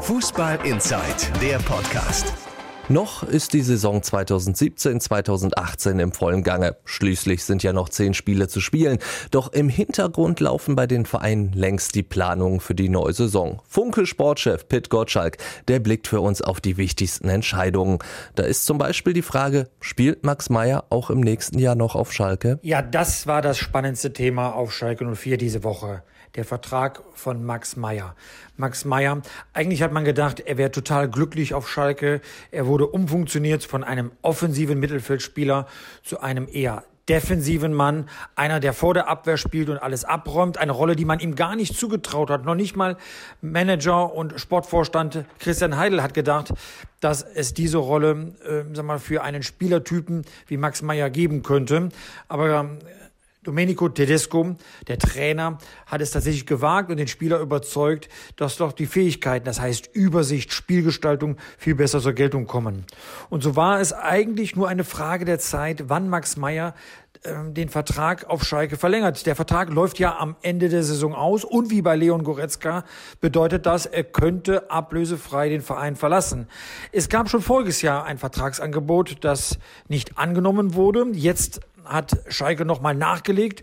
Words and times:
Fußball 0.00 0.58
Inside, 0.64 1.38
der 1.40 1.58
Podcast. 1.58 2.49
Noch 2.90 3.22
ist 3.22 3.52
die 3.52 3.62
Saison 3.62 4.00
2017-2018 4.00 6.00
im 6.00 6.10
vollen 6.10 6.42
Gange. 6.42 6.76
Schließlich 6.84 7.44
sind 7.44 7.62
ja 7.62 7.72
noch 7.72 7.88
zehn 7.88 8.14
Spiele 8.14 8.48
zu 8.48 8.60
spielen. 8.60 8.98
Doch 9.30 9.52
im 9.52 9.68
Hintergrund 9.68 10.40
laufen 10.40 10.74
bei 10.74 10.88
den 10.88 11.06
Vereinen 11.06 11.52
längst 11.52 11.94
die 11.94 12.02
Planungen 12.02 12.58
für 12.58 12.74
die 12.74 12.88
neue 12.88 13.12
Saison. 13.12 13.62
Funke 13.68 14.06
Sportchef 14.06 14.66
Pitt 14.66 14.90
Gottschalk, 14.90 15.36
der 15.68 15.78
blickt 15.78 16.08
für 16.08 16.20
uns 16.20 16.42
auf 16.42 16.60
die 16.60 16.78
wichtigsten 16.78 17.28
Entscheidungen. 17.28 18.00
Da 18.34 18.42
ist 18.42 18.66
zum 18.66 18.78
Beispiel 18.78 19.12
die 19.12 19.22
Frage, 19.22 19.68
spielt 19.80 20.24
Max 20.24 20.50
Meyer 20.50 20.82
auch 20.90 21.10
im 21.10 21.20
nächsten 21.20 21.60
Jahr 21.60 21.76
noch 21.76 21.94
auf 21.94 22.12
Schalke? 22.12 22.58
Ja, 22.62 22.82
das 22.82 23.28
war 23.28 23.40
das 23.40 23.56
spannendste 23.56 24.12
Thema 24.12 24.50
auf 24.50 24.72
Schalke 24.72 25.04
04 25.04 25.36
diese 25.36 25.62
Woche 25.62 26.02
der 26.34 26.44
Vertrag 26.44 27.02
von 27.14 27.44
Max 27.44 27.76
Meyer. 27.76 28.14
Max 28.56 28.84
Meyer, 28.84 29.22
eigentlich 29.52 29.82
hat 29.82 29.92
man 29.92 30.04
gedacht, 30.04 30.40
er 30.40 30.58
wäre 30.58 30.70
total 30.70 31.08
glücklich 31.08 31.54
auf 31.54 31.68
Schalke. 31.68 32.20
Er 32.50 32.66
wurde 32.66 32.79
umfunktioniert 32.86 33.64
von 33.64 33.84
einem 33.84 34.12
offensiven 34.22 34.78
Mittelfeldspieler 34.78 35.66
zu 36.02 36.20
einem 36.20 36.48
eher 36.50 36.84
defensiven 37.10 37.74
Mann, 37.74 38.08
einer, 38.36 38.60
der 38.60 38.72
vor 38.72 38.94
der 38.94 39.08
Abwehr 39.08 39.36
spielt 39.36 39.68
und 39.68 39.78
alles 39.78 40.04
abräumt, 40.04 40.58
eine 40.58 40.70
Rolle, 40.70 40.94
die 40.94 41.04
man 41.04 41.18
ihm 41.18 41.34
gar 41.34 41.56
nicht 41.56 41.76
zugetraut 41.76 42.30
hat. 42.30 42.44
Noch 42.44 42.54
nicht 42.54 42.76
mal 42.76 42.96
Manager 43.40 44.14
und 44.14 44.40
Sportvorstand 44.40 45.24
Christian 45.40 45.76
Heidel 45.76 46.04
hat 46.04 46.14
gedacht, 46.14 46.52
dass 47.00 47.22
es 47.22 47.52
diese 47.52 47.78
Rolle, 47.78 48.34
äh, 48.44 48.62
sag 48.74 48.84
mal, 48.84 49.00
für 49.00 49.22
einen 49.22 49.42
Spielertypen 49.42 50.24
wie 50.46 50.56
Max 50.56 50.82
Meyer 50.82 51.10
geben 51.10 51.42
könnte. 51.42 51.88
Aber 52.28 52.48
äh, 52.48 52.99
Domenico 53.42 53.88
Tedesco, 53.88 54.54
der 54.86 54.98
Trainer, 54.98 55.56
hat 55.86 56.02
es 56.02 56.10
tatsächlich 56.10 56.44
gewagt 56.44 56.90
und 56.90 56.98
den 56.98 57.08
Spieler 57.08 57.40
überzeugt, 57.40 58.10
dass 58.36 58.58
doch 58.58 58.72
die 58.72 58.84
Fähigkeiten, 58.84 59.46
das 59.46 59.58
heißt 59.58 59.88
Übersicht, 59.94 60.52
Spielgestaltung, 60.52 61.38
viel 61.56 61.74
besser 61.74 62.00
zur 62.00 62.12
Geltung 62.12 62.46
kommen. 62.46 62.84
Und 63.30 63.42
so 63.42 63.56
war 63.56 63.80
es 63.80 63.94
eigentlich 63.94 64.56
nur 64.56 64.68
eine 64.68 64.84
Frage 64.84 65.24
der 65.24 65.38
Zeit, 65.38 65.84
wann 65.88 66.10
Max 66.10 66.36
Meyer 66.36 66.74
äh, 67.22 67.50
den 67.50 67.70
Vertrag 67.70 68.28
auf 68.28 68.44
Schalke 68.44 68.76
verlängert. 68.76 69.24
Der 69.24 69.36
Vertrag 69.36 69.70
läuft 69.70 69.98
ja 69.98 70.18
am 70.18 70.36
Ende 70.42 70.68
der 70.68 70.82
Saison 70.82 71.14
aus 71.14 71.42
und 71.42 71.70
wie 71.70 71.80
bei 71.80 71.96
Leon 71.96 72.24
Goretzka 72.24 72.84
bedeutet 73.22 73.64
das, 73.64 73.86
er 73.86 74.04
könnte 74.04 74.70
ablösefrei 74.70 75.48
den 75.48 75.62
Verein 75.62 75.96
verlassen. 75.96 76.46
Es 76.92 77.08
gab 77.08 77.30
schon 77.30 77.40
voriges 77.40 77.80
Jahr 77.80 78.04
ein 78.04 78.18
Vertragsangebot, 78.18 79.24
das 79.24 79.58
nicht 79.88 80.18
angenommen 80.18 80.74
wurde. 80.74 81.06
Jetzt 81.12 81.60
hat 81.84 82.16
Schalke 82.28 82.64
nochmal 82.64 82.94
nachgelegt. 82.94 83.62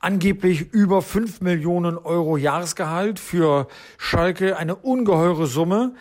Angeblich 0.00 0.72
über 0.72 1.02
5 1.02 1.40
Millionen 1.40 1.98
Euro 1.98 2.36
Jahresgehalt 2.36 3.18
für 3.18 3.66
Schalke, 3.96 4.56
eine 4.56 4.76
ungeheure 4.76 5.46
Summe. 5.46 5.94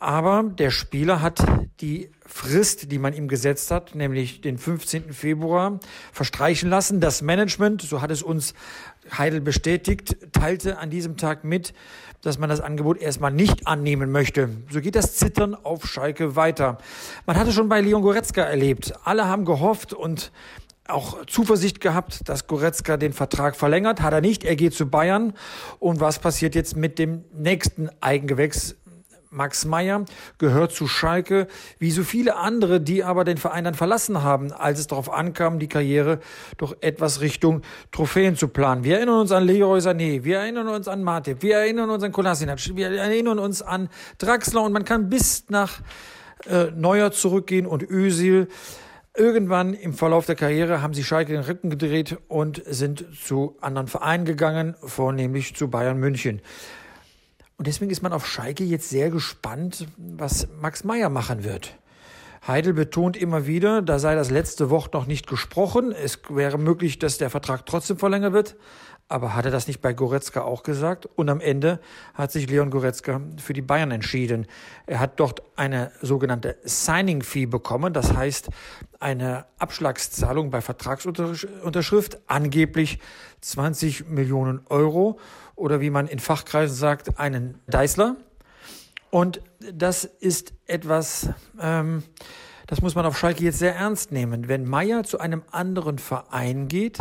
Aber 0.00 0.44
der 0.44 0.70
Spieler 0.70 1.20
hat 1.20 1.44
die 1.80 2.10
Frist, 2.24 2.92
die 2.92 2.98
man 2.98 3.14
ihm 3.14 3.26
gesetzt 3.26 3.70
hat, 3.70 3.94
nämlich 3.94 4.40
den 4.40 4.56
15. 4.56 5.12
Februar, 5.12 5.80
verstreichen 6.12 6.70
lassen. 6.70 7.00
Das 7.00 7.20
Management, 7.20 7.82
so 7.82 8.00
hat 8.00 8.10
es 8.10 8.22
uns 8.22 8.54
Heidel 9.16 9.40
bestätigt, 9.40 10.16
teilte 10.32 10.78
an 10.78 10.90
diesem 10.90 11.16
Tag 11.16 11.42
mit, 11.42 11.74
dass 12.20 12.38
man 12.38 12.48
das 12.48 12.60
Angebot 12.60 12.98
erstmal 12.98 13.32
nicht 13.32 13.66
annehmen 13.66 14.12
möchte. 14.12 14.50
So 14.70 14.80
geht 14.80 14.94
das 14.94 15.16
Zittern 15.16 15.54
auf 15.54 15.86
Schalke 15.86 16.36
weiter. 16.36 16.78
Man 17.26 17.36
hatte 17.36 17.52
schon 17.52 17.68
bei 17.68 17.80
Leon 17.80 18.02
Goretzka 18.02 18.42
erlebt. 18.42 18.92
Alle 19.04 19.26
haben 19.26 19.44
gehofft 19.44 19.94
und 19.94 20.30
auch 20.88 21.26
Zuversicht 21.26 21.80
gehabt, 21.80 22.28
dass 22.28 22.46
Goretzka 22.46 22.96
den 22.96 23.12
Vertrag 23.12 23.56
verlängert. 23.56 24.00
Hat 24.00 24.12
er 24.12 24.20
nicht. 24.20 24.44
Er 24.44 24.56
geht 24.56 24.74
zu 24.74 24.86
Bayern. 24.86 25.34
Und 25.78 26.00
was 26.00 26.18
passiert 26.18 26.54
jetzt 26.54 26.76
mit 26.76 26.98
dem 26.98 27.24
nächsten 27.32 27.90
Eigengewächs? 28.00 28.74
Max 29.30 29.66
Meyer 29.66 30.04
gehört 30.38 30.72
zu 30.72 30.86
Schalke, 30.88 31.48
wie 31.78 31.90
so 31.90 32.02
viele 32.02 32.36
andere, 32.36 32.80
die 32.80 33.04
aber 33.04 33.24
den 33.24 33.36
Verein 33.36 33.64
dann 33.64 33.74
verlassen 33.74 34.22
haben, 34.22 34.52
als 34.52 34.80
es 34.80 34.86
darauf 34.86 35.12
ankam, 35.12 35.58
die 35.58 35.68
Karriere 35.68 36.20
doch 36.56 36.74
etwas 36.80 37.20
Richtung 37.20 37.62
Trophäen 37.92 38.36
zu 38.36 38.48
planen. 38.48 38.84
Wir 38.84 38.96
erinnern 38.96 39.20
uns 39.20 39.32
an 39.32 39.44
Leroy 39.44 39.80
Sané, 39.80 40.24
wir 40.24 40.38
erinnern 40.38 40.68
uns 40.68 40.88
an 40.88 41.02
Matip, 41.02 41.42
wir 41.42 41.58
erinnern 41.58 41.90
uns 41.90 42.02
an 42.02 42.12
Kolasinac, 42.12 42.58
wir 42.74 42.90
erinnern 42.90 43.38
uns 43.38 43.60
an 43.60 43.90
Draxler 44.16 44.62
und 44.62 44.72
man 44.72 44.84
kann 44.84 45.10
bis 45.10 45.44
nach 45.50 45.80
äh, 46.46 46.70
Neuer 46.74 47.12
zurückgehen 47.12 47.66
und 47.66 47.82
Özil. 47.82 48.48
Irgendwann 49.18 49.74
im 49.74 49.94
Verlauf 49.94 50.26
der 50.26 50.36
Karriere 50.36 50.80
haben 50.80 50.94
sie 50.94 51.02
Schalke 51.02 51.32
den 51.32 51.42
Rücken 51.42 51.70
gedreht 51.70 52.18
und 52.28 52.62
sind 52.64 53.04
zu 53.20 53.56
anderen 53.60 53.88
Vereinen 53.88 54.24
gegangen, 54.24 54.76
vornehmlich 54.80 55.56
zu 55.56 55.66
Bayern 55.68 55.98
München. 55.98 56.40
Und 57.56 57.66
deswegen 57.66 57.90
ist 57.90 58.00
man 58.00 58.12
auf 58.12 58.28
Schalke 58.28 58.62
jetzt 58.62 58.90
sehr 58.90 59.10
gespannt, 59.10 59.88
was 59.96 60.46
Max 60.60 60.84
Meyer 60.84 61.08
machen 61.08 61.42
wird. 61.42 61.76
Heidel 62.46 62.74
betont 62.74 63.16
immer 63.16 63.48
wieder, 63.48 63.82
da 63.82 63.98
sei 63.98 64.14
das 64.14 64.30
letzte 64.30 64.70
Wort 64.70 64.94
noch 64.94 65.06
nicht 65.06 65.26
gesprochen. 65.26 65.90
Es 65.90 66.20
wäre 66.28 66.56
möglich, 66.56 67.00
dass 67.00 67.18
der 67.18 67.28
Vertrag 67.28 67.66
trotzdem 67.66 67.98
verlängert 67.98 68.32
wird. 68.32 68.54
Aber 69.10 69.34
hat 69.34 69.46
er 69.46 69.50
das 69.50 69.66
nicht 69.66 69.80
bei 69.80 69.94
Goretzka 69.94 70.42
auch 70.42 70.62
gesagt? 70.62 71.08
Und 71.16 71.30
am 71.30 71.40
Ende 71.40 71.80
hat 72.12 72.30
sich 72.30 72.48
Leon 72.48 72.70
Goretzka 72.70 73.22
für 73.38 73.54
die 73.54 73.62
Bayern 73.62 73.90
entschieden. 73.90 74.46
Er 74.86 75.00
hat 75.00 75.18
dort 75.18 75.42
eine 75.56 75.92
sogenannte 76.02 76.58
Signing 76.64 77.22
Fee 77.22 77.46
bekommen. 77.46 77.94
Das 77.94 78.14
heißt, 78.14 78.50
eine 79.00 79.46
Abschlagszahlung 79.58 80.50
bei 80.50 80.60
Vertragsunterschrift, 80.60 82.18
angeblich 82.26 82.98
20 83.40 84.08
Millionen 84.10 84.60
Euro 84.68 85.18
oder 85.56 85.80
wie 85.80 85.90
man 85.90 86.06
in 86.06 86.18
Fachkreisen 86.18 86.76
sagt, 86.76 87.18
einen 87.18 87.60
Deißler. 87.66 88.16
Und 89.10 89.40
das 89.72 90.04
ist 90.04 90.52
etwas, 90.66 91.30
ähm, 91.58 92.02
das 92.66 92.82
muss 92.82 92.94
man 92.94 93.06
auf 93.06 93.18
Schalke 93.18 93.42
jetzt 93.42 93.58
sehr 93.58 93.74
ernst 93.74 94.12
nehmen. 94.12 94.48
Wenn 94.48 94.68
Meier 94.68 95.02
zu 95.04 95.18
einem 95.18 95.42
anderen 95.50 95.98
Verein 95.98 96.68
geht, 96.68 96.98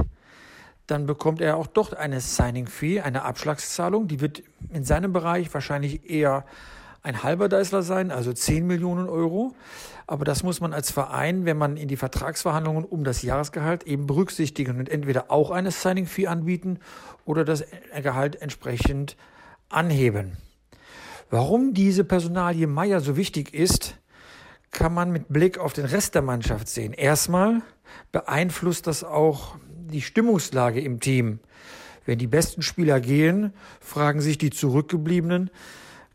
dann 0.88 1.06
bekommt 1.06 1.42
er 1.42 1.58
auch 1.58 1.68
dort 1.68 1.96
eine 1.96 2.22
Signing 2.22 2.68
Fee, 2.68 3.02
eine 3.02 3.24
Abschlagszahlung. 3.24 4.08
Die 4.08 4.22
wird 4.22 4.42
in 4.72 4.84
seinem 4.84 5.14
Bereich 5.14 5.53
wahrscheinlich 5.53 6.09
eher 6.09 6.46
ein 7.03 7.24
halber 7.24 7.50
Deißler 7.50 7.84
sein, 7.84 8.09
also 8.12 8.34
10 8.34 8.66
Millionen 8.66 9.08
Euro. 9.08 9.53
Aber 10.08 10.24
das 10.24 10.44
muss 10.44 10.62
man 10.62 10.74
als 10.74 10.90
Verein, 10.90 11.46
wenn 11.46 11.58
man 11.58 11.76
in 11.76 11.90
die 11.90 11.97
Vertragsverhandlungen 11.97 12.86
um 12.86 13.03
das 13.03 13.22
Jahresgehalt 13.22 13.84
eben 13.84 14.08
berücksichtigen 14.08 14.80
und 14.80 14.90
entweder 14.90 15.30
auch 15.30 15.52
eine 15.52 15.72
Signing 15.72 16.06
Fee 16.06 16.28
anbieten 16.28 16.80
oder 17.26 17.44
das 17.44 17.66
Gehalt 18.02 18.42
entsprechend 18.42 19.18
anheben. 19.70 20.38
Warum 21.30 21.74
diese 21.74 22.06
Personalie 22.06 22.68
Meier 22.68 23.02
so 23.02 23.18
wichtig 23.18 23.53
ist, 23.53 23.97
kann 24.72 24.94
man 24.94 25.12
mit 25.12 25.28
Blick 25.28 25.58
auf 25.58 25.74
den 25.74 25.86
Rest 25.86 26.16
der 26.16 26.22
Mannschaft 26.22 26.70
sehen. 26.70 26.94
Erstmal 26.94 27.62
beeinflusst 28.14 28.88
das 28.88 29.03
auch 29.03 29.58
die 29.88 30.02
Stimmungslage 30.02 30.80
im 30.81 31.00
Team. 31.00 31.40
Wenn 32.06 32.20
die 32.20 32.28
besten 32.28 32.62
Spieler 32.62 33.00
gehen, 33.00 33.53
fragen 33.81 34.22
sich 34.22 34.38
die 34.38 34.50
Zurückgebliebenen, 34.50 35.50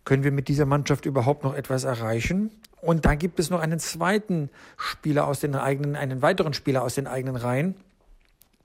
können 0.04 0.24
wir 0.24 0.32
mit 0.32 0.48
dieser 0.48 0.66
Mannschaft 0.66 1.06
überhaupt 1.06 1.44
noch 1.44 1.54
etwas 1.54 1.84
erreichen? 1.84 2.50
Und 2.80 3.04
dann 3.04 3.18
gibt 3.18 3.38
es 3.38 3.50
noch 3.50 3.60
einen 3.60 3.78
zweiten 3.78 4.50
Spieler 4.76 5.26
aus 5.28 5.40
den 5.40 5.54
eigenen, 5.54 5.94
einen 5.94 6.22
weiteren 6.22 6.54
Spieler 6.54 6.82
aus 6.82 6.96
den 6.96 7.06
eigenen 7.06 7.36
Reihen, 7.36 7.76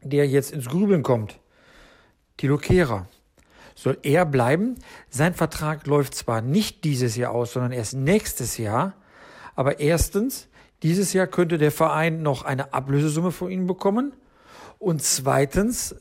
der 0.02 0.28
jetzt 0.28 0.52
ins 0.52 0.66
Grübeln 0.66 1.04
kommt. 1.04 1.40
Tilo 2.38 2.58
Kehrer. 2.58 3.08
Soll 3.76 4.00
er 4.02 4.26
bleiben? 4.26 4.76
Sein 5.10 5.36
Vertrag 5.36 5.86
läuft 5.86 6.16
zwar 6.16 6.42
nicht 6.42 6.84
dieses 6.84 7.16
Jahr 7.16 7.32
aus, 7.32 7.54
sondern 7.54 7.72
erst 7.72 7.94
nächstes 7.94 8.58
Jahr. 8.58 8.94
Aber 9.56 9.80
erstens, 9.80 10.48
dieses 10.82 11.14
Jahr 11.14 11.28
könnte 11.28 11.60
der 11.60 11.72
Verein 11.72 12.24
noch 12.24 12.44
eine 12.44 12.74
Ablösesumme 12.74 13.32
von 13.32 13.52
ihm 13.52 13.68
bekommen. 13.68 14.14
Und 14.80 15.02
zweitens, 15.02 15.96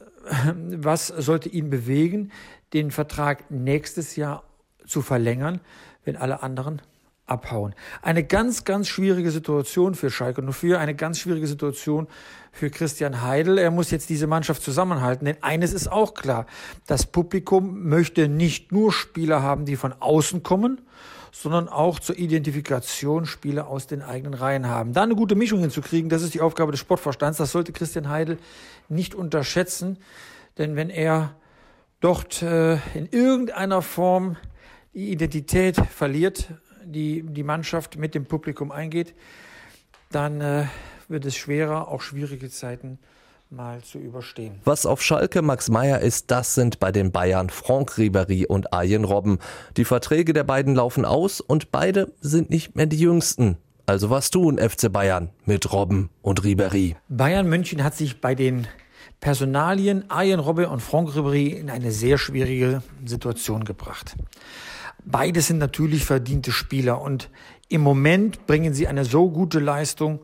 was 0.53 1.09
sollte 1.09 1.49
ihn 1.49 1.71
bewegen, 1.71 2.33
den 2.73 2.91
Vertrag 2.91 3.51
nächstes 3.51 4.17
Jahr 4.17 4.45
zu 4.87 5.03
verlängern, 5.03 5.61
wenn 6.05 6.17
alle 6.17 6.43
anderen 6.43 6.83
abhauen. 7.27 7.75
Eine 8.03 8.23
ganz, 8.25 8.65
ganz 8.65 8.89
schwierige 8.89 9.31
Situation 9.31 9.95
für 9.95 10.11
Schalke 10.11 10.43
04, 10.43 10.79
eine 10.79 10.95
ganz 10.95 11.19
schwierige 11.19 11.47
Situation 11.47 12.07
für 12.53 12.71
Christian 12.71 13.23
Heidel. 13.23 13.59
Er 13.59 13.71
muss 13.71 13.91
jetzt 13.91 14.09
diese 14.09 14.27
Mannschaft 14.27 14.63
zusammenhalten, 14.63 15.25
denn 15.25 15.43
eines 15.43 15.73
ist 15.73 15.91
auch 15.91 16.15
klar. 16.15 16.47
Das 16.87 17.07
Publikum 17.07 17.89
möchte 17.89 18.29
nicht 18.29 18.71
nur 18.71 18.93
Spieler 18.93 19.43
haben, 19.43 19.65
die 19.65 19.77
von 19.77 19.93
außen 19.93 20.43
kommen, 20.43 20.81
sondern 21.33 21.69
auch 21.69 21.99
zur 21.99 22.19
Identifikation 22.19 23.27
Spieler 23.27 23.69
aus 23.69 23.87
den 23.87 24.03
eigenen 24.03 24.35
Reihen 24.35 24.67
haben. 24.69 24.93
Da 24.93 25.03
eine 25.03 25.15
gute 25.15 25.35
Mischung 25.35 25.61
hinzukriegen, 25.61 26.09
das 26.09 26.23
ist 26.23 26.35
die 26.35 26.41
Aufgabe 26.41 26.73
des 26.73 26.81
Sportvorstands. 26.81 27.39
Das 27.39 27.53
sollte 27.53 27.73
Christian 27.73 28.09
Heidel 28.09 28.39
nicht 28.89 29.15
unterschätzen, 29.15 29.99
denn 30.59 30.77
wenn 30.77 30.91
er 30.91 31.35
dort 32.01 32.43
äh, 32.43 32.75
in 32.95 33.07
irgendeiner 33.11 33.83
Form 33.83 34.37
die 34.95 35.11
Identität 35.11 35.77
verliert, 35.77 36.49
die 36.85 37.23
die 37.23 37.43
Mannschaft 37.43 37.97
mit 37.97 38.15
dem 38.15 38.27
Publikum 38.27 38.71
eingeht, 38.71 39.15
dann 40.11 40.41
äh, 40.41 40.67
wird 41.09 41.25
es 41.25 41.37
schwerer, 41.37 41.89
auch 41.89 42.01
schwierige 42.01 42.49
Zeiten 42.49 42.99
mal 43.51 43.83
zu 43.83 43.99
überstehen. 43.99 44.61
Was 44.65 44.87
auf 44.87 45.03
Schalke 45.03 45.43
Max 45.43 45.69
Meyer 45.69 46.01
ist, 46.01 46.31
das 46.31 46.55
sind 46.55 46.81
bei 46.81 46.91
den 46.91 47.13
Bayern 47.13 47.51
Franck 47.51 47.93
Ribéry 47.93 48.47
und 48.47 48.73
Arjen 48.73 49.05
Robben. 49.05 49.39
Die 49.77 49.85
Verträge 49.85 50.33
der 50.33 50.45
beiden 50.45 50.75
laufen 50.75 51.05
aus 51.05 51.41
und 51.41 51.71
beide 51.71 52.13
sind 52.21 52.51
nicht 52.51 52.75
mehr 52.75 52.87
die 52.87 52.99
jüngsten. 52.99 53.57
Also 53.87 54.11
was 54.11 54.31
tun 54.31 54.59
FC 54.59 54.91
Bayern 54.93 55.31
mit 55.45 55.73
Robben 55.73 56.11
und 56.23 56.43
Ribéry? 56.43 56.97
Bayern 57.09 57.49
München 57.49 57.85
hat 57.85 57.95
sich 57.95 58.21
bei 58.21 58.35
den 58.35 58.67
Personalien 59.21 60.11
Arjen 60.11 60.41
Robbe 60.41 60.69
und 60.69 60.81
Franck 60.81 61.11
Ribéry 61.11 61.55
in 61.55 61.71
eine 61.71 61.93
sehr 61.93 62.19
schwierige 62.19 62.83
Situation 63.05 63.65
gebracht. 63.65 64.17
Beide 65.09 65.41
sind 65.41 65.59
natürlich 65.59 66.05
verdiente 66.05 66.51
Spieler 66.51 67.01
und 67.01 67.31
im 67.69 67.81
Moment 67.81 68.47
bringen 68.47 68.75
sie 68.75 68.89
eine 68.89 69.05
so 69.05 69.31
gute 69.31 69.61
Leistung, 69.61 70.19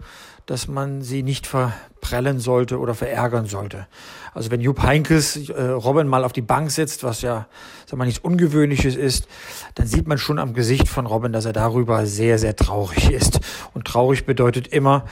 dass 0.47 0.67
man 0.67 1.03
sie 1.03 1.23
nicht 1.23 1.47
verprellen 1.47 2.41
sollte 2.41 2.81
oder 2.81 2.95
verärgern 2.95 3.47
sollte. 3.47 3.87
Also 4.35 4.51
wenn 4.51 4.61
Jupp 4.61 4.83
Heinkes 4.83 5.49
äh, 5.49 5.63
Robin 5.69 6.09
mal 6.09 6.25
auf 6.25 6.33
die 6.33 6.43
Bank 6.43 6.73
setzt, 6.73 7.05
was 7.05 7.23
ja 7.23 7.47
sag 7.87 7.97
mal, 7.97 8.07
nichts 8.07 8.19
Ungewöhnliches 8.25 8.97
ist, 8.97 9.29
dann 9.77 9.87
sieht 9.87 10.09
man 10.09 10.19
schon 10.19 10.41
am 10.41 10.53
Gesicht 10.53 10.89
von 10.89 11.07
Robin, 11.07 11.33
dass 11.33 11.45
er 11.45 11.53
darüber 11.53 12.05
sehr, 12.07 12.39
sehr 12.39 12.57
traurig 12.57 13.09
ist. 13.13 13.41
Und 13.75 13.87
traurig 13.87 14.27
bedeutet 14.27 14.67
immer, 14.67 15.05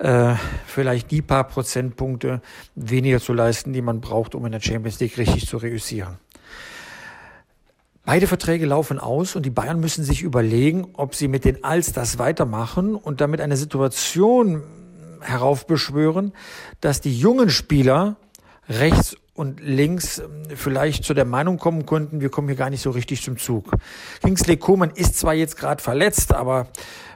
äh, 0.00 0.34
vielleicht 0.66 1.10
die 1.10 1.22
paar 1.22 1.44
Prozentpunkte 1.44 2.42
weniger 2.74 3.20
zu 3.20 3.32
leisten, 3.32 3.72
die 3.72 3.82
man 3.82 4.02
braucht, 4.02 4.34
um 4.34 4.44
in 4.44 4.52
der 4.52 4.60
Champions 4.60 5.00
League 5.00 5.16
richtig 5.16 5.46
zu 5.46 5.56
reüssieren. 5.56 6.18
Beide 8.06 8.26
Verträge 8.26 8.66
laufen 8.66 8.98
aus 8.98 9.34
und 9.34 9.46
die 9.46 9.50
Bayern 9.50 9.80
müssen 9.80 10.04
sich 10.04 10.20
überlegen, 10.20 10.88
ob 10.92 11.14
sie 11.14 11.26
mit 11.26 11.46
den 11.46 11.64
Alsters 11.64 12.18
weitermachen 12.18 12.96
und 12.96 13.22
damit 13.22 13.40
eine 13.40 13.56
Situation 13.56 14.62
heraufbeschwören, 15.22 16.34
dass 16.82 17.00
die 17.00 17.18
jungen 17.18 17.48
Spieler 17.48 18.16
rechts 18.68 19.16
und 19.32 19.60
links 19.60 20.18
ähm, 20.18 20.54
vielleicht 20.54 21.04
zu 21.04 21.14
der 21.14 21.24
Meinung 21.24 21.56
kommen 21.56 21.86
könnten, 21.86 22.20
wir 22.20 22.28
kommen 22.28 22.48
hier 22.48 22.56
gar 22.56 22.68
nicht 22.68 22.82
so 22.82 22.90
richtig 22.90 23.22
zum 23.22 23.38
Zug. 23.38 23.72
Kingsley 24.22 24.58
Coman 24.58 24.90
ist 24.90 25.18
zwar 25.18 25.32
jetzt 25.32 25.56
gerade 25.56 25.82
verletzt, 25.82 26.34
aber 26.34 26.68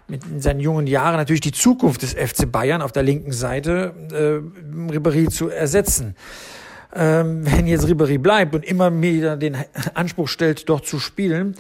mit 0.08 0.25
in 0.25 0.41
seinen 0.41 0.61
jungen 0.61 0.87
Jahren 0.87 1.17
natürlich 1.17 1.43
die 1.43 1.52
Zukunft 1.52 2.00
des 2.00 2.14
FC 2.14 2.50
Bayern 2.50 2.81
auf 2.81 2.93
der 2.93 3.02
linken 3.02 3.32
Seite 3.32 3.93
äh, 4.11 4.91
Ribéry 4.91 5.29
zu 5.29 5.50
ersetzen 5.50 6.17
ähm, 6.94 7.44
wenn 7.44 7.67
jetzt 7.67 7.87
Ribéry 7.87 8.19
bleibt 8.19 8.55
und 8.55 8.64
immer 8.64 8.90
wieder 9.00 9.37
den 9.37 9.56
Anspruch 9.94 10.29
stellt, 10.29 10.69
dort 10.69 10.87
zu 10.87 10.99
spielen, 10.99 11.56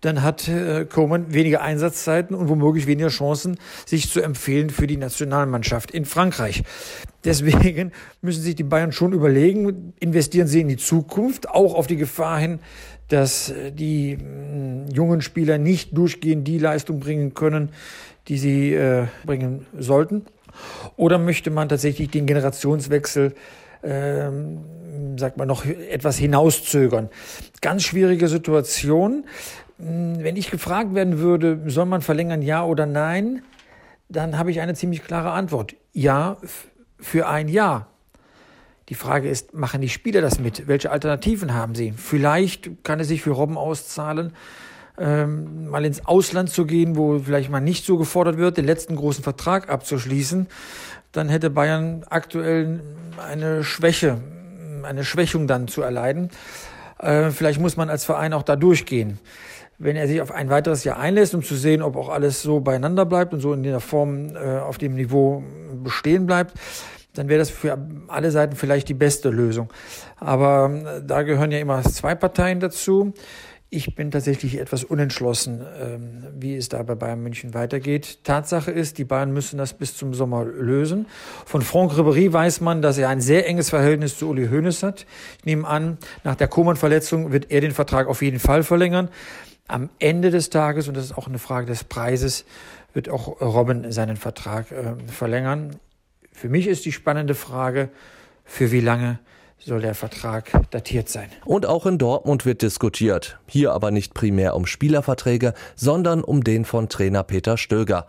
dann 0.00 0.22
hat 0.22 0.48
äh, 0.48 0.84
Coman 0.84 1.32
weniger 1.32 1.62
Einsatzzeiten 1.62 2.34
und 2.34 2.48
womöglich 2.48 2.86
weniger 2.86 3.08
Chancen, 3.08 3.56
sich 3.86 4.10
zu 4.10 4.20
empfehlen 4.20 4.70
für 4.70 4.88
die 4.88 4.96
Nationalmannschaft 4.96 5.92
in 5.92 6.04
Frankreich. 6.04 6.64
Deswegen 7.24 7.92
müssen 8.20 8.42
sich 8.42 8.56
die 8.56 8.64
Bayern 8.64 8.90
schon 8.90 9.12
überlegen, 9.12 9.92
investieren 10.00 10.48
sie 10.48 10.60
in 10.60 10.68
die 10.68 10.76
Zukunft, 10.76 11.48
auch 11.48 11.74
auf 11.74 11.86
die 11.86 11.96
Gefahr 11.96 12.38
hin, 12.38 12.58
dass 13.08 13.50
äh, 13.50 13.70
die 13.70 14.16
mh, 14.16 14.92
jungen 14.92 15.22
Spieler 15.22 15.58
nicht 15.58 15.96
durchgehend 15.96 16.48
die 16.48 16.58
Leistung 16.58 16.98
bringen 16.98 17.34
können, 17.34 17.68
die 18.26 18.38
sie 18.38 18.74
äh, 18.74 19.06
bringen 19.24 19.66
sollten. 19.78 20.22
Oder 20.96 21.18
möchte 21.18 21.50
man 21.50 21.68
tatsächlich 21.68 22.10
den 22.10 22.26
Generationswechsel 22.26 23.34
ähm, 23.82 25.18
sagt 25.18 25.36
man, 25.36 25.48
noch 25.48 25.64
etwas 25.64 26.16
hinauszögern. 26.18 27.08
Ganz 27.60 27.82
schwierige 27.82 28.28
Situation. 28.28 29.24
Hm, 29.78 30.22
wenn 30.22 30.36
ich 30.36 30.50
gefragt 30.50 30.94
werden 30.94 31.18
würde, 31.18 31.60
soll 31.66 31.86
man 31.86 32.02
verlängern, 32.02 32.42
ja 32.42 32.64
oder 32.64 32.86
nein, 32.86 33.42
dann 34.08 34.38
habe 34.38 34.50
ich 34.50 34.60
eine 34.60 34.74
ziemlich 34.74 35.02
klare 35.02 35.30
Antwort. 35.32 35.74
Ja, 35.92 36.36
für 36.98 37.28
ein 37.28 37.48
Jahr. 37.48 37.88
Die 38.88 38.94
Frage 38.94 39.28
ist, 39.28 39.54
machen 39.54 39.80
die 39.80 39.88
Spieler 39.88 40.20
das 40.20 40.38
mit? 40.38 40.68
Welche 40.68 40.90
Alternativen 40.90 41.54
haben 41.54 41.74
sie? 41.74 41.92
Vielleicht 41.96 42.84
kann 42.84 43.00
es 43.00 43.08
sich 43.08 43.22
für 43.22 43.30
Robben 43.30 43.56
auszahlen, 43.56 44.32
ähm, 45.02 45.68
mal 45.68 45.84
ins 45.84 46.06
Ausland 46.06 46.48
zu 46.48 46.64
gehen, 46.64 46.96
wo 46.96 47.18
vielleicht 47.18 47.50
mal 47.50 47.60
nicht 47.60 47.84
so 47.84 47.98
gefordert 47.98 48.38
wird, 48.38 48.56
den 48.56 48.64
letzten 48.64 48.96
großen 48.96 49.22
Vertrag 49.22 49.68
abzuschließen 49.68 50.46
dann 51.12 51.28
hätte 51.28 51.50
Bayern 51.50 52.04
aktuell 52.08 52.80
eine 53.18 53.62
Schwäche, 53.62 54.18
eine 54.82 55.04
Schwächung 55.04 55.46
dann 55.46 55.68
zu 55.68 55.82
erleiden. 55.82 56.30
Äh, 56.98 57.30
vielleicht 57.30 57.60
muss 57.60 57.76
man 57.76 57.90
als 57.90 58.04
Verein 58.04 58.32
auch 58.32 58.42
da 58.42 58.56
durchgehen. 58.56 59.18
Wenn 59.78 59.96
er 59.96 60.08
sich 60.08 60.20
auf 60.20 60.32
ein 60.32 60.48
weiteres 60.48 60.84
Jahr 60.84 60.98
einlässt, 60.98 61.34
um 61.34 61.42
zu 61.42 61.54
sehen, 61.54 61.82
ob 61.82 61.96
auch 61.96 62.08
alles 62.08 62.42
so 62.42 62.60
beieinander 62.60 63.04
bleibt 63.04 63.34
und 63.34 63.40
so 63.40 63.52
in 63.52 63.62
der 63.62 63.80
Form 63.80 64.34
äh, 64.34 64.58
auf 64.58 64.78
dem 64.78 64.94
Niveau 64.94 65.42
bestehen 65.82 66.26
bleibt, 66.26 66.54
dann 67.14 67.28
wäre 67.28 67.40
das 67.40 67.50
für 67.50 67.76
alle 68.08 68.30
Seiten 68.30 68.56
vielleicht 68.56 68.88
die 68.88 68.94
beste 68.94 69.28
Lösung. 69.28 69.70
Aber 70.16 70.70
äh, 70.70 71.02
da 71.04 71.22
gehören 71.22 71.50
ja 71.50 71.58
immer 71.58 71.82
zwei 71.82 72.14
Parteien 72.14 72.60
dazu. 72.60 73.12
Ich 73.74 73.94
bin 73.94 74.10
tatsächlich 74.10 74.58
etwas 74.58 74.84
unentschlossen, 74.84 75.64
ähm, 75.80 76.26
wie 76.38 76.56
es 76.56 76.68
da 76.68 76.82
bei 76.82 76.94
Bayern 76.94 77.22
München 77.22 77.54
weitergeht. 77.54 78.18
Tatsache 78.22 78.70
ist, 78.70 78.98
die 78.98 79.04
Bayern 79.04 79.32
müssen 79.32 79.56
das 79.56 79.72
bis 79.72 79.96
zum 79.96 80.12
Sommer 80.12 80.44
lösen. 80.44 81.06
Von 81.46 81.62
Franck 81.62 81.92
Ribéry 81.92 82.30
weiß 82.30 82.60
man, 82.60 82.82
dass 82.82 82.98
er 82.98 83.08
ein 83.08 83.22
sehr 83.22 83.48
enges 83.48 83.70
Verhältnis 83.70 84.18
zu 84.18 84.28
Uli 84.28 84.48
Hoeneß 84.48 84.82
hat. 84.82 85.06
Ich 85.38 85.46
nehme 85.46 85.66
an, 85.66 85.96
nach 86.22 86.34
der 86.34 86.48
Koman-Verletzung 86.48 87.32
wird 87.32 87.50
er 87.50 87.62
den 87.62 87.70
Vertrag 87.70 88.08
auf 88.08 88.20
jeden 88.20 88.40
Fall 88.40 88.62
verlängern. 88.62 89.08
Am 89.68 89.88
Ende 89.98 90.30
des 90.30 90.50
Tages, 90.50 90.86
und 90.86 90.94
das 90.94 91.06
ist 91.06 91.16
auch 91.16 91.26
eine 91.26 91.38
Frage 91.38 91.66
des 91.66 91.82
Preises, 91.82 92.44
wird 92.92 93.08
auch 93.08 93.40
Robin 93.40 93.90
seinen 93.90 94.18
Vertrag 94.18 94.70
äh, 94.70 94.96
verlängern. 95.06 95.76
Für 96.30 96.50
mich 96.50 96.66
ist 96.66 96.84
die 96.84 96.92
spannende 96.92 97.34
Frage, 97.34 97.88
für 98.44 98.70
wie 98.70 98.80
lange 98.80 99.18
soll 99.64 99.80
der 99.80 99.94
Vertrag 99.94 100.50
datiert 100.70 101.08
sein. 101.08 101.28
Und 101.44 101.66
auch 101.66 101.86
in 101.86 101.98
Dortmund 101.98 102.44
wird 102.44 102.62
diskutiert. 102.62 103.38
Hier 103.46 103.72
aber 103.72 103.90
nicht 103.90 104.14
primär 104.14 104.56
um 104.56 104.66
Spielerverträge, 104.66 105.54
sondern 105.76 106.22
um 106.24 106.44
den 106.44 106.64
von 106.64 106.88
Trainer 106.88 107.22
Peter 107.22 107.56
Stöger. 107.56 108.06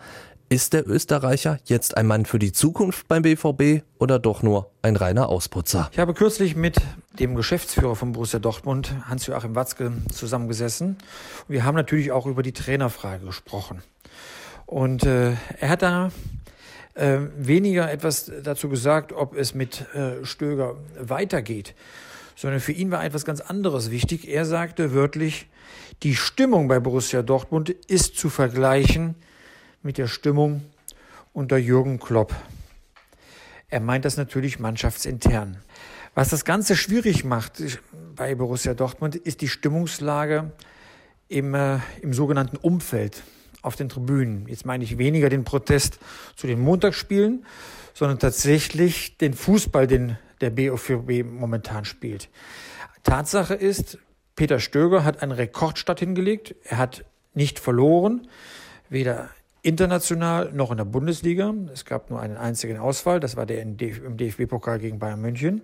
Ist 0.50 0.74
der 0.74 0.88
Österreicher 0.88 1.58
jetzt 1.66 1.98
ein 1.98 2.06
Mann 2.06 2.26
für 2.26 2.38
die 2.38 2.52
Zukunft 2.52 3.08
beim 3.08 3.24
BVB 3.24 3.84
oder 3.98 4.20
doch 4.20 4.44
nur 4.44 4.70
ein 4.84 4.96
reiner 4.96 5.30
Ausputzer? 5.30 5.90
Ich 5.92 6.00
habe 6.00 6.14
kürzlich 6.14 6.56
mit 6.56 6.78
dem 7.20 7.34
Geschäftsführer 7.34 7.96
von 7.96 8.12
Borussia 8.12 8.40
Dortmund, 8.40 8.94
Hans-Joachim 9.08 9.56
Watzke, 9.56 9.94
zusammengesessen. 10.12 10.98
Wir 11.48 11.66
haben 11.66 11.76
natürlich 11.76 12.12
auch 12.12 12.28
über 12.28 12.44
die 12.44 12.52
Trainerfrage 12.52 13.26
gesprochen. 13.26 13.82
Und 14.68 15.06
äh, 15.06 15.32
er 15.60 15.70
hat 15.70 15.82
da 15.82 16.12
äh, 16.96 17.18
weniger 17.38 17.92
etwas 17.92 18.32
dazu 18.44 18.70
gesagt, 18.70 19.14
ob 19.14 19.36
es 19.36 19.54
mit 19.54 19.86
äh, 19.94 20.24
Stöger 20.24 20.76
weitergeht, 21.00 21.74
sondern 22.36 22.60
für 22.60 22.72
ihn 22.72 22.92
war 22.92 23.04
etwas 23.04 23.26
ganz 23.26 23.42
anderes 23.42 23.92
wichtig. 23.92 24.28
Er 24.28 24.46
sagte 24.46 24.94
wörtlich, 24.94 25.48
die 26.04 26.16
Stimmung 26.16 26.68
bei 26.68 26.80
Borussia 26.80 27.22
Dortmund 27.22 27.70
ist 27.70 28.18
zu 28.18 28.30
vergleichen 28.30 29.16
mit 29.82 29.98
der 29.98 30.08
Stimmung 30.08 30.64
unter 31.34 31.58
Jürgen 31.58 32.00
Klopp. 32.00 32.34
Er 33.70 33.80
meint 33.80 34.06
das 34.06 34.18
natürlich 34.18 34.60
mannschaftsintern. 34.60 35.58
Was 36.14 36.30
das 36.30 36.46
Ganze 36.46 36.76
schwierig 36.76 37.24
macht 37.24 37.64
bei 38.16 38.36
Borussia 38.36 38.76
Dortmund, 38.76 39.16
ist 39.16 39.42
die 39.42 39.48
Stimmungslage 39.48 40.52
im, 41.28 41.56
äh, 41.56 41.80
im 42.02 42.14
sogenannten 42.14 42.58
Umfeld 42.58 43.24
auf 43.64 43.76
den 43.76 43.90
Tribünen. 43.90 44.48
Jetzt 44.48 44.66
meine 44.66 44.84
ich 44.84 45.00
weniger 45.00 45.30
den 45.30 45.44
Protest 45.44 45.98
zu 46.36 46.46
den 46.46 46.60
Montagsspielen, 46.60 47.46
sondern 47.96 48.20
tatsächlich 48.20 49.18
den 49.18 49.34
Fußball, 49.34 49.88
den 49.88 50.18
der 50.42 50.52
BOVB 50.52 51.24
momentan 51.24 51.86
spielt. 51.86 52.30
Tatsache 53.04 53.56
ist, 53.56 53.98
Peter 54.36 54.60
Stöger 54.60 55.04
hat 55.04 55.22
einen 55.22 55.32
Rekordstart 55.32 56.00
hingelegt. 56.00 56.56
Er 56.64 56.78
hat 56.78 57.06
nicht 57.34 57.60
verloren, 57.60 58.28
weder 58.90 59.30
international 59.62 60.52
noch 60.54 60.72
in 60.72 60.78
der 60.78 60.86
Bundesliga. 60.86 61.54
Es 61.74 61.86
gab 61.86 62.10
nur 62.10 62.20
einen 62.20 62.38
einzigen 62.38 62.78
Ausfall, 62.78 63.20
das 63.20 63.38
war 63.38 63.46
der 63.46 63.62
im 63.62 63.78
DFB-Pokal 63.78 64.80
gegen 64.80 65.00
Bayern 65.00 65.22
München. 65.22 65.62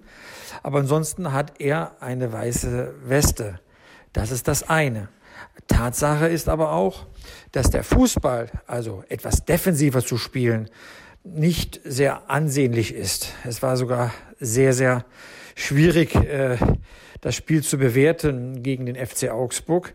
Aber 0.64 0.80
ansonsten 0.80 1.34
hat 1.34 1.60
er 1.60 2.02
eine 2.02 2.32
weiße 2.32 2.94
Weste. 3.04 3.60
Das 4.14 4.32
ist 4.32 4.48
das 4.48 4.68
eine. 4.70 5.10
Tatsache 5.68 6.28
ist 6.28 6.50
aber 6.50 6.72
auch, 6.72 7.06
dass 7.52 7.70
der 7.70 7.84
Fußball, 7.84 8.50
also 8.68 9.04
etwas 9.10 9.46
defensiver 9.46 10.04
zu 10.04 10.18
spielen, 10.18 10.70
nicht 11.24 11.80
sehr 11.84 12.30
ansehnlich 12.30 12.94
ist. 12.94 13.34
Es 13.46 13.62
war 13.62 13.78
sogar 13.78 14.14
sehr, 14.40 14.74
sehr 14.74 15.06
schwierig, 15.56 16.16
äh, 16.16 16.58
das 17.22 17.36
Spiel 17.36 17.64
zu 17.64 17.78
bewerten 17.78 18.64
gegen 18.64 18.86
den 18.86 18.96
FC 18.96 19.30
Augsburg. 19.30 19.94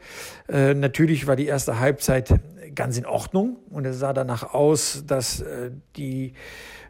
Äh, 0.48 0.74
natürlich 0.74 1.26
war 1.26 1.36
die 1.36 1.46
erste 1.46 1.80
Halbzeit 1.80 2.34
ganz 2.74 2.98
in 2.98 3.06
Ordnung 3.06 3.56
und 3.70 3.86
es 3.86 3.98
sah 3.98 4.12
danach 4.12 4.52
aus, 4.52 5.04
dass 5.06 5.40
äh, 5.40 5.70
die 5.96 6.34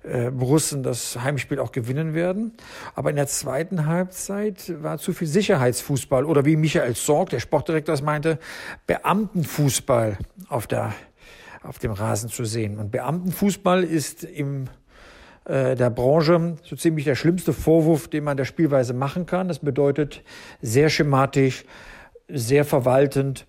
äh, 0.05 0.31
Borussen 0.31 0.83
das 0.83 1.19
Heimspiel 1.23 1.59
auch 1.59 1.73
gewinnen 1.73 2.15
werden. 2.15 2.53
Aber 2.95 3.11
in 3.11 3.17
der 3.17 3.27
zweiten 3.27 3.87
Halbzeit 3.87 4.73
war 4.83 4.99
zu 4.99 5.13
viel 5.13 5.29
Sicherheitsfußball 5.29 6.25
oder 6.25 6.45
wie 6.45 6.57
Michael 6.57 6.95
Sorg, 6.95 7.31
der 7.31 7.41
Sportdirektor, 7.41 7.95
es 7.95 8.03
meinte, 8.03 8.39
Beamtenfußball 8.87 10.19
auf 10.49 10.67
der 10.67 10.95
auf 11.63 11.79
dem 11.79 11.93
Rasen 11.93 12.29
zu 12.29 12.45
sehen. 12.45 12.79
Und 12.79 12.91
Beamtenfußball 12.91 13.85
ist 13.85 14.23
im 14.23 14.69
äh, 15.45 15.75
der 15.75 15.91
Branche. 15.91 16.57
So 16.63 16.77
ziemlich 16.77 17.05
der 17.05 17.15
schlimmste 17.15 17.53
Vorwurf, 17.53 18.09
den 18.09 18.25
man 18.25 18.37
der 18.37 18.45
Spielweise 18.45 18.95
machen 18.95 19.27
kann. 19.27 19.49
Das 19.49 19.59
bedeutet 19.59 20.23
sehr 20.63 20.89
schematisch, 20.89 21.65
sehr 22.29 22.65
verwaltend, 22.65 23.47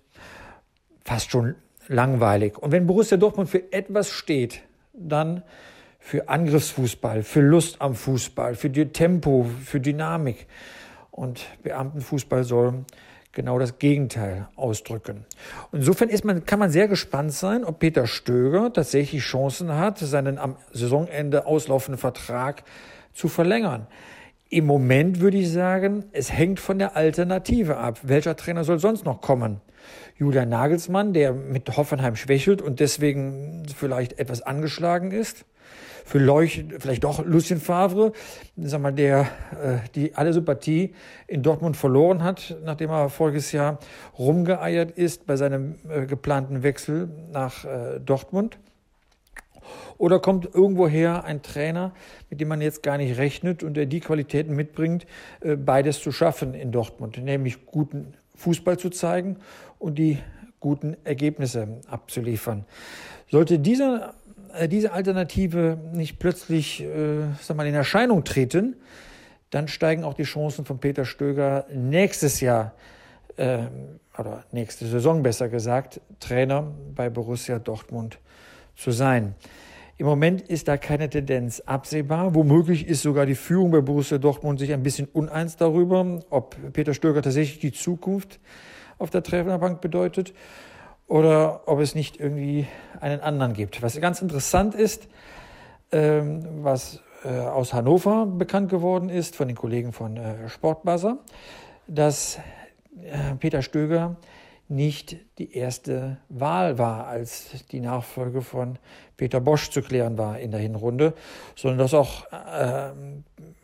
fast 1.04 1.30
schon 1.30 1.54
langweilig. 1.88 2.58
Und 2.58 2.72
wenn 2.72 2.86
Borussia 2.86 3.16
Dortmund 3.16 3.48
für 3.48 3.72
etwas 3.72 4.10
steht, 4.10 4.62
dann 4.92 5.42
für 6.06 6.28
Angriffsfußball, 6.28 7.24
für 7.24 7.40
Lust 7.40 7.82
am 7.82 7.96
Fußball, 7.96 8.54
für 8.54 8.70
die 8.70 8.86
Tempo, 8.86 9.44
für 9.64 9.80
Dynamik. 9.80 10.46
Und 11.10 11.44
Beamtenfußball 11.64 12.44
soll 12.44 12.84
genau 13.32 13.58
das 13.58 13.80
Gegenteil 13.80 14.46
ausdrücken. 14.54 15.26
Insofern 15.72 16.08
ist 16.08 16.24
man, 16.24 16.46
kann 16.46 16.60
man 16.60 16.70
sehr 16.70 16.86
gespannt 16.86 17.32
sein, 17.32 17.64
ob 17.64 17.80
Peter 17.80 18.06
Stöger 18.06 18.72
tatsächlich 18.72 19.24
Chancen 19.24 19.72
hat, 19.72 19.98
seinen 19.98 20.38
am 20.38 20.54
Saisonende 20.70 21.44
auslaufenden 21.44 21.98
Vertrag 21.98 22.62
zu 23.12 23.26
verlängern. 23.26 23.88
Im 24.48 24.66
Moment 24.66 25.20
würde 25.20 25.38
ich 25.38 25.50
sagen, 25.50 26.04
es 26.12 26.32
hängt 26.32 26.60
von 26.60 26.78
der 26.78 26.94
Alternative 26.94 27.78
ab. 27.78 27.98
Welcher 28.04 28.36
Trainer 28.36 28.62
soll 28.62 28.78
sonst 28.78 29.04
noch 29.04 29.20
kommen? 29.20 29.60
Julian 30.16 30.48
Nagelsmann, 30.48 31.12
der 31.12 31.32
mit 31.32 31.76
Hoffenheim 31.76 32.14
schwächelt 32.14 32.62
und 32.62 32.78
deswegen 32.78 33.64
vielleicht 33.76 34.20
etwas 34.20 34.42
angeschlagen 34.42 35.10
ist. 35.10 35.44
Für 36.04 36.18
Leuch, 36.18 36.64
vielleicht 36.78 37.02
doch 37.02 37.24
Lucien 37.24 37.58
Favre, 37.58 38.12
sag 38.56 38.80
mal, 38.80 38.92
der 38.92 39.22
äh, 39.60 39.78
die 39.96 40.14
alle 40.14 40.32
Sympathie 40.32 40.94
in 41.26 41.42
Dortmund 41.42 41.76
verloren 41.76 42.22
hat, 42.22 42.56
nachdem 42.64 42.90
er 42.90 43.08
voriges 43.08 43.50
Jahr 43.50 43.80
rumgeeiert 44.16 44.92
ist 44.92 45.26
bei 45.26 45.34
seinem 45.34 45.74
äh, 45.88 46.06
geplanten 46.06 46.62
Wechsel 46.62 47.08
nach 47.32 47.64
äh, 47.64 47.98
Dortmund. 47.98 48.58
Oder 49.98 50.20
kommt 50.20 50.54
irgendwoher 50.54 51.24
ein 51.24 51.42
Trainer, 51.42 51.92
mit 52.30 52.40
dem 52.40 52.48
man 52.48 52.60
jetzt 52.60 52.82
gar 52.82 52.98
nicht 52.98 53.16
rechnet 53.18 53.62
und 53.62 53.74
der 53.74 53.86
die 53.86 54.00
Qualitäten 54.00 54.54
mitbringt, 54.54 55.06
äh, 55.40 55.56
beides 55.56 56.00
zu 56.00 56.12
schaffen 56.12 56.54
in 56.54 56.72
Dortmund, 56.72 57.22
nämlich 57.22 57.66
guten 57.66 58.14
Fußball 58.36 58.78
zu 58.78 58.90
zeigen 58.90 59.36
und 59.78 59.98
die 59.98 60.18
guten 60.60 60.96
Ergebnisse 61.04 61.80
abzuliefern. 61.86 62.64
Sollte 63.30 63.58
diese, 63.58 64.14
äh, 64.54 64.68
diese 64.68 64.92
Alternative 64.92 65.78
nicht 65.92 66.18
plötzlich 66.18 66.82
äh, 66.82 67.22
sag 67.40 67.56
mal, 67.56 67.66
in 67.66 67.74
Erscheinung 67.74 68.24
treten, 68.24 68.76
dann 69.50 69.68
steigen 69.68 70.04
auch 70.04 70.14
die 70.14 70.24
Chancen 70.24 70.64
von 70.64 70.78
Peter 70.78 71.04
Stöger 71.04 71.66
nächstes 71.72 72.40
Jahr 72.40 72.74
äh, 73.36 73.58
oder 74.18 74.44
nächste 74.52 74.86
Saison 74.86 75.22
besser 75.22 75.48
gesagt, 75.48 76.00
Trainer 76.20 76.72
bei 76.94 77.10
Borussia 77.10 77.58
Dortmund 77.58 78.18
zu 78.76 78.92
sein. 78.92 79.34
Im 79.98 80.06
Moment 80.06 80.42
ist 80.42 80.68
da 80.68 80.76
keine 80.76 81.08
Tendenz 81.08 81.60
absehbar. 81.60 82.34
Womöglich 82.34 82.86
ist 82.86 83.00
sogar 83.00 83.24
die 83.24 83.34
Führung 83.34 83.70
bei 83.70 83.80
Borussia 83.80 84.18
Dortmund 84.18 84.58
sich 84.58 84.72
ein 84.74 84.82
bisschen 84.82 85.08
uneins 85.10 85.56
darüber, 85.56 86.20
ob 86.28 86.54
Peter 86.74 86.92
Stöger 86.92 87.22
tatsächlich 87.22 87.60
die 87.60 87.72
Zukunft 87.72 88.38
auf 88.98 89.08
der 89.08 89.22
Trainerbank 89.22 89.80
bedeutet 89.80 90.34
oder 91.06 91.66
ob 91.66 91.80
es 91.80 91.94
nicht 91.94 92.20
irgendwie 92.20 92.66
einen 93.00 93.20
anderen 93.20 93.54
gibt. 93.54 93.80
Was 93.80 93.98
ganz 94.00 94.20
interessant 94.20 94.74
ist, 94.74 95.08
ähm, 95.92 96.44
was 96.62 97.00
äh, 97.24 97.28
aus 97.38 97.72
Hannover 97.72 98.26
bekannt 98.26 98.68
geworden 98.68 99.08
ist 99.08 99.34
von 99.34 99.48
den 99.48 99.56
Kollegen 99.56 99.92
von 99.92 100.16
äh, 100.18 100.48
Sportbuzzer, 100.48 101.18
dass 101.86 102.38
äh, 103.02 103.34
Peter 103.38 103.62
Stöger 103.62 104.16
nicht 104.68 105.16
die 105.38 105.54
erste 105.54 106.18
Wahl 106.28 106.78
war, 106.78 107.06
als 107.06 107.66
die 107.70 107.80
Nachfolge 107.80 108.42
von 108.42 108.78
Peter 109.16 109.40
Bosch 109.40 109.70
zu 109.70 109.82
klären 109.82 110.18
war 110.18 110.38
in 110.38 110.50
der 110.50 110.60
Hinrunde, 110.60 111.14
sondern 111.54 111.78
dass 111.78 111.94
auch 111.94 112.24
äh, 112.32 112.90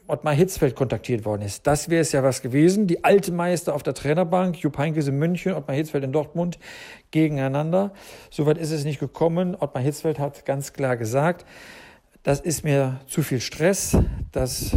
Ottmar 0.07 0.35
Hitzfeld 0.35 0.77
kontaktiert 0.77 1.25
worden 1.25 1.43
ist. 1.43 1.67
Das 1.67 1.89
wäre 1.89 2.03
es 2.03 2.13
ja 2.13 2.23
was 2.23 2.43
gewesen. 2.43 2.87
Die 2.87 3.03
alte 3.05 3.33
Meister 3.33 3.75
auf 3.75 3.83
der 3.83 3.95
Trainerbank, 3.95 4.57
Jupp 4.59 4.79
Heynckes 4.79 5.09
in 5.09 5.19
München, 5.19 5.55
Ottmar 5.55 5.77
Hitzfeld 5.77 6.05
in 6.05 6.13
Dortmund 6.13 6.59
gegeneinander. 7.11 7.93
Soweit 8.31 8.59
ist 8.59 8.71
es 8.71 8.85
nicht 8.85 9.01
gekommen. 9.01 9.57
Ottmar 9.59 9.83
Hitzfeld 9.83 10.19
hat 10.19 10.45
ganz 10.45 10.73
klar 10.73 10.97
gesagt, 10.97 11.47
das 12.23 12.41
ist 12.41 12.63
mir 12.63 13.01
zu 13.07 13.23
viel 13.23 13.41
Stress, 13.41 13.97
das 14.31 14.77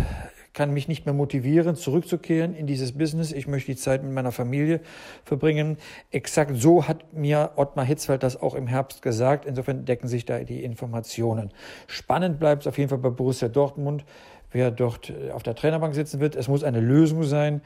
kann 0.55 0.74
mich 0.74 0.88
nicht 0.88 1.05
mehr 1.05 1.13
motivieren, 1.13 1.75
zurückzukehren 1.75 2.55
in 2.55 2.65
dieses 2.65 2.97
Business. 2.97 3.33
Ich 3.33 3.45
möchte 3.45 3.74
die 3.74 3.77
Zeit 3.77 4.03
mit 4.03 4.13
meiner 4.13 4.31
Familie 4.31 4.79
verbringen. 5.25 5.77
Exakt 6.12 6.53
so 6.55 6.88
hat 6.88 7.13
mir 7.13 7.51
Ottmar 7.57 7.85
Hitzfeld 7.85 8.24
das 8.24 8.41
auch 8.41 8.55
im 8.55 8.65
Herbst 8.65 9.01
gesagt. 9.01 9.45
Insofern 9.45 9.85
decken 9.85 10.07
sich 10.07 10.25
da 10.25 10.39
die 10.39 10.63
Informationen. 10.63 11.51
Spannend 11.88 12.39
bleibt 12.39 12.63
es 12.63 12.67
auf 12.67 12.77
jeden 12.77 12.89
Fall 12.89 13.00
bei 13.00 13.09
Borussia 13.09 13.50
Dortmund, 13.50 14.05
wer 14.51 14.71
dort 14.71 15.09
äh, 15.09 15.31
auf 15.31 15.43
der 15.43 15.55
Trainerbank 15.55 15.93
sitzen 15.93 16.21
wird. 16.21 16.38
Es 16.38 16.47
muss 16.47 16.63
eine 16.63 16.79
Lösung 16.79 17.24
sein, 17.24 17.62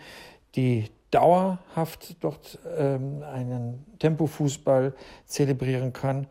die 0.56 0.86
dauerhaft 1.12 2.16
dort 2.22 2.58
ähm, 2.76 3.22
einen 3.22 3.86
Tempofußball 4.00 4.96
zelebrieren 5.26 5.94
kann, 5.94 6.26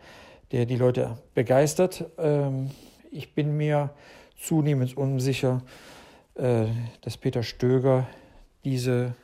der 0.50 0.66
die 0.66 0.76
Leute 0.76 1.18
begeistert. 1.34 2.04
Ähm, 2.18 2.72
ich 3.12 3.34
bin 3.34 3.56
mir 3.56 3.90
zunehmend 4.36 4.96
unsicher, 4.96 5.62
dass 6.38 7.16
Peter 7.16 7.42
Stöger 7.42 8.06
diese 8.64 9.14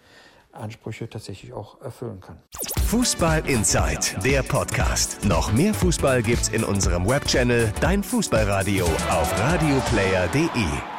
Ansprüche 0.53 1.09
tatsächlich 1.09 1.53
auch 1.53 1.81
erfüllen 1.81 2.21
kann. 2.21 2.39
Fußball 2.87 3.49
Inside, 3.49 4.21
der 4.25 4.43
Podcast. 4.43 5.25
Noch 5.25 5.53
mehr 5.53 5.75
Fußball 5.75 6.23
gibt's 6.23 6.49
in 6.49 6.65
unserem 6.65 7.09
Webchannel 7.09 7.73
Dein 7.81 8.03
Fußballradio 8.03 8.85
auf 8.85 9.39
radioplayer.de. 9.39 10.94